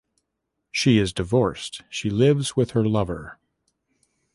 [0.71, 3.37] She is divorced: she lives with her lover.